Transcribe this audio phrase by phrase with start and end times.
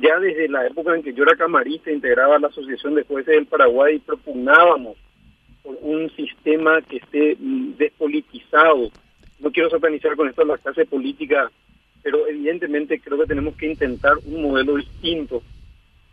[0.00, 3.46] ya desde la época en que yo era camarista, integraba la Asociación de Jueces del
[3.46, 4.96] Paraguay, propugnábamos
[5.62, 8.90] por un sistema que esté mm, despolitizado.
[9.40, 11.50] No quiero satanizar con esto la clase política,
[12.02, 15.42] pero evidentemente creo que tenemos que intentar un modelo distinto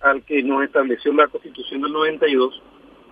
[0.02, 2.62] al que nos estableció la Constitución del 92,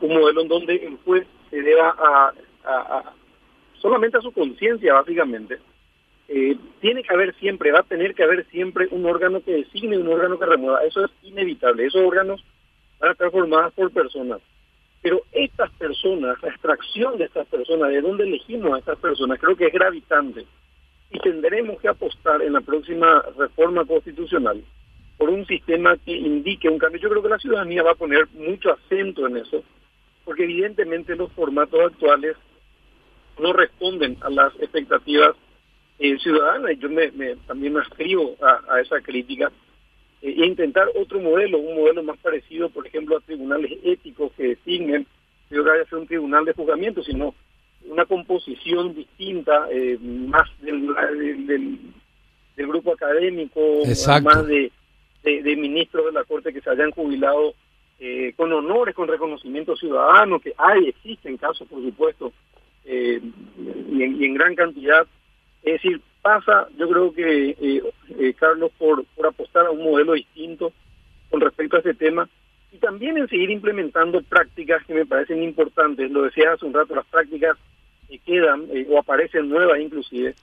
[0.02, 3.14] un modelo en donde el juez se deba a
[3.84, 5.60] solamente a su conciencia, básicamente,
[6.28, 9.98] eh, tiene que haber siempre, va a tener que haber siempre un órgano que designe,
[9.98, 10.84] un órgano que remueva.
[10.84, 11.86] Eso es inevitable.
[11.86, 12.44] Esos órganos
[13.00, 14.42] van a estar formados por personas.
[15.02, 19.56] Pero estas personas, la extracción de estas personas, de dónde elegimos a estas personas, creo
[19.56, 20.46] que es gravitante.
[21.12, 24.64] Y tendremos que apostar en la próxima reforma constitucional
[25.18, 27.02] por un sistema que indique un cambio.
[27.02, 29.64] Yo creo que la ciudadanía va a poner mucho acento en eso,
[30.26, 32.36] porque evidentemente los formatos actuales
[33.40, 35.36] no responden a las expectativas
[36.00, 37.10] eh, ciudadana, y yo me,
[37.48, 39.52] también me escribo a, esa crítica,
[40.22, 44.50] eh, e intentar otro modelo, un modelo más parecido, por ejemplo, a tribunales éticos que
[44.50, 45.06] designen,
[45.50, 47.36] yo que haya ser un tribunal de juzgamiento, sino
[47.86, 50.88] una composición distinta, eh, más del,
[51.46, 53.60] del, grupo académico,
[54.24, 54.72] más de,
[55.24, 57.54] de, ministros de la Corte que se hayan jubilado
[58.00, 62.34] eh, con honores, con reconocimiento ciudadano, que hay, existen casos, por supuesto,
[62.86, 63.22] y
[63.94, 65.08] y, en, gran cantidad
[65.64, 67.84] es decir, pasa, yo creo que, eh,
[68.20, 70.74] eh, Carlos, por, por apostar a un modelo distinto
[71.30, 72.28] con respecto a este tema
[72.72, 76.12] y también en seguir implementando prácticas que me parecen importantes.
[76.12, 77.58] Lo decía hace un rato, las prácticas
[78.10, 80.36] que quedan eh, o aparecen nuevas inclusive.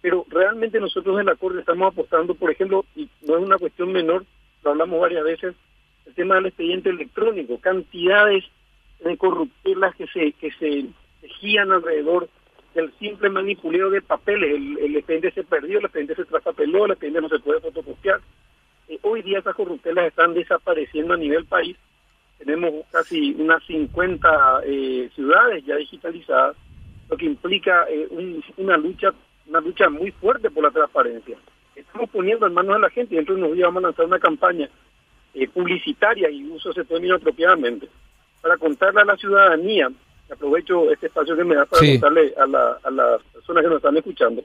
[0.00, 3.90] pero realmente nosotros en la Corte estamos apostando, por ejemplo, y no es una cuestión
[3.90, 4.24] menor,
[4.64, 5.54] lo hablamos varias veces,
[6.06, 8.44] el tema del expediente electrónico, cantidades
[9.02, 10.86] de corruptelas que se que se
[11.20, 12.28] tejían alrededor
[12.74, 14.54] el simple manipuleo de papeles.
[14.54, 18.20] El, el expediente se perdió, el expediente se traspapeló, el expediente no se puede fotocopiar.
[18.88, 21.76] Eh, hoy día esas corruptelas están desapareciendo a nivel país.
[22.38, 26.56] Tenemos casi unas 50 eh, ciudades ya digitalizadas,
[27.08, 28.08] lo que implica eh,
[28.56, 29.12] una lucha
[29.44, 31.36] una lucha muy fuerte por la transparencia.
[31.74, 34.06] Estamos poniendo en manos de la gente y dentro de unos días vamos a lanzar
[34.06, 34.68] una campaña
[35.52, 37.88] publicitaria y uso ese término apropiadamente
[38.40, 39.90] para contarle a la ciudadanía
[40.32, 44.42] aprovecho este espacio que me da para contarle a, las personas que nos están escuchando,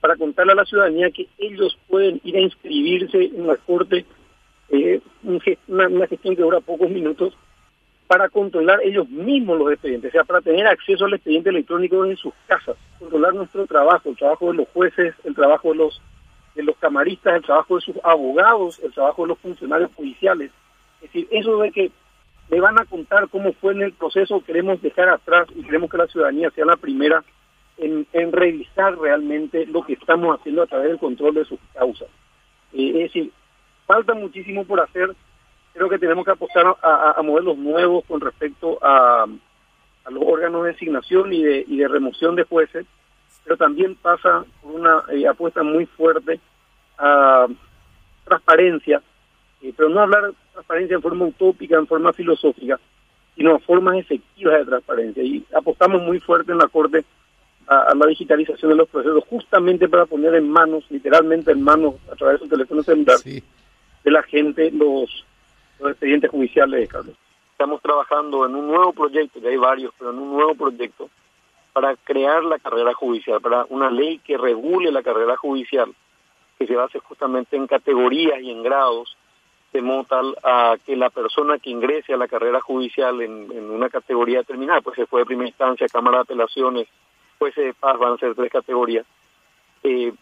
[0.00, 4.04] para contarle a la ciudadanía que ellos pueden ir a inscribirse en la Corte,
[4.68, 7.36] eh, una, gestión que dura pocos minutos,
[8.06, 12.16] para controlar ellos mismos los expedientes, o sea, para tener acceso al expediente electrónico en
[12.16, 16.00] sus casas, controlar nuestro trabajo, el trabajo de los jueces, el trabajo de los
[16.54, 20.50] de los camaristas, el trabajo de sus abogados, el trabajo de los funcionarios judiciales.
[21.02, 21.90] Es decir, eso de que
[22.48, 25.98] me van a contar cómo fue en el proceso, queremos dejar atrás y queremos que
[25.98, 27.24] la ciudadanía sea la primera
[27.78, 32.08] en, revisar realmente lo que estamos haciendo a través del control de sus causas.
[32.72, 33.32] Eh, es decir,
[33.86, 35.14] falta muchísimo por hacer,
[35.74, 39.26] creo que tenemos que apostar a, modelos nuevos con respecto a,
[40.08, 42.86] los órganos de designación y de, y de remoción de jueces,
[43.42, 46.40] pero también pasa por una eh, apuesta muy fuerte
[46.96, 47.46] a
[48.24, 49.02] transparencia,
[49.62, 52.80] eh, pero no hablar transparencia en forma utópica, en forma filosófica,
[53.34, 55.22] sino formas efectivas de transparencia.
[55.22, 57.04] Y apostamos muy fuerte en la Corte
[57.66, 62.16] a, la digitalización de los procesos, justamente para poner en manos, literalmente en manos, a
[62.16, 65.24] través de su teléfono celular, de la gente los,
[65.80, 67.14] los expedientes judiciales, Carlos.
[67.52, 71.08] Estamos trabajando en un nuevo proyecto, que hay varios, pero en un nuevo proyecto
[71.72, 75.92] para crear la carrera judicial, para una ley que regule la carrera judicial,
[76.58, 79.16] que se base justamente en categorías y en grados
[79.72, 83.88] de modo tal a que la persona que ingrese a la carrera judicial en, una
[83.88, 86.88] categoría determinada, pues se fue de primera instancia, Cámara de Apelaciones,
[87.38, 89.06] pues de paz, van a ser tres categorías,
[89.82, 90.12] eh,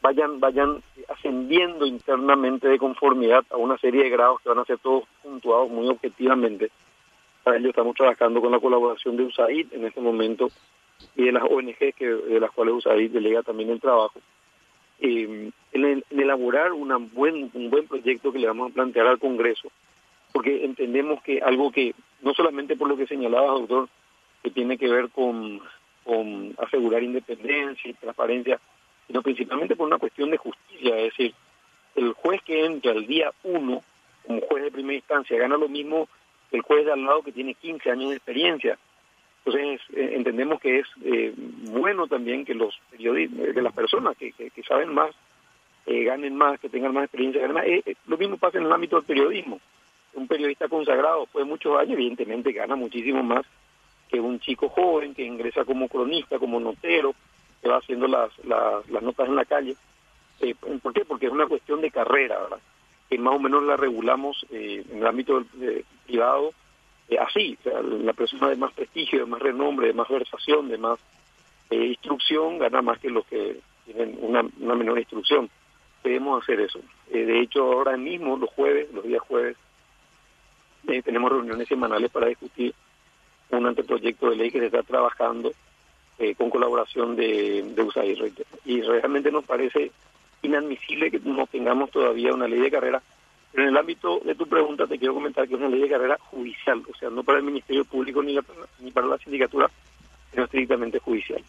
[0.00, 4.78] vayan, vayan ascendiendo internamente de conformidad a una serie de grados que van a ser
[4.78, 6.70] todos puntuados muy objetivamente.
[7.42, 10.48] Para ello estamos trabajando con la colaboración de USAID en este momento
[11.16, 14.20] y de las ONG que, de las cuales USAID delega también el trabajo
[15.02, 19.70] eh, en, elaborar una buen, un buen proyecto que le vamos a plantear al Congreso,
[20.32, 23.88] porque entendemos que algo que, no solamente por lo que señalaba, doctor,
[24.42, 25.60] que tiene que ver con,
[26.04, 28.60] con asegurar independencia y transparencia,
[29.06, 31.34] sino principalmente por una cuestión de justicia, es decir,
[31.96, 33.82] el juez que entra el día uno
[34.26, 36.08] como juez de primera instancia gana lo mismo
[36.50, 38.78] que el juez de al lado que tiene 15 años de experiencia.
[39.44, 44.16] Entonces eh, entendemos que es eh, bueno también que los periodistas, eh, que las personas
[44.16, 45.10] que, que, saben más,
[45.84, 47.42] ganen más, que tengan más experiencia.
[47.44, 47.64] Además,
[48.06, 49.60] lo mismo pasa en el ámbito del periodismo.
[50.14, 53.44] Un periodista consagrado después de muchos años, evidentemente gana muchísimo más
[54.08, 57.14] que un chico joven que ingresa como cronista, como notero,
[57.60, 59.74] que va haciendo las, las, notas en la calle.
[60.82, 61.04] ¿Por qué?
[61.04, 62.38] Porque es una cuestión de carrera,
[63.08, 65.44] que más o menos la regulamos en el ámbito
[66.06, 66.52] privado
[67.18, 70.78] así, o sea, la persona de más prestigio, de más renombre, de más versación, de
[70.78, 70.98] más
[71.70, 74.42] instrucción, gana más que los que tienen una,
[74.74, 75.48] menor instrucción.
[76.04, 76.80] Debemos hacer eso.
[77.10, 79.56] de hecho, ahora mismo, los jueves, los días jueves,
[81.04, 82.74] tenemos reuniones semanales para discutir
[83.50, 85.52] un anteproyecto de ley que se está trabajando
[86.18, 88.32] eh, con colaboración de, de USAID.
[88.64, 89.92] Y realmente nos parece
[90.42, 93.02] inadmisible que no tengamos todavía una ley de carrera.
[93.54, 96.18] En el ámbito de tu pregunta te quiero comentar que es una ley de carrera
[96.30, 98.38] judicial, o sea, no para el Ministerio Público ni,
[98.80, 99.70] ni para la sindicatura,
[100.30, 101.42] sino estrictamente judicial.